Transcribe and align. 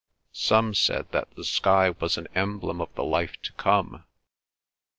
Some 0.33 0.73
said 0.73 1.11
that 1.11 1.27
the 1.35 1.43
sky 1.43 1.91
was 1.91 2.17
an 2.17 2.27
emblem 2.33 2.81
of 2.81 2.91
the 2.95 3.03
life 3.03 3.39
to 3.43 3.53
come. 3.53 4.03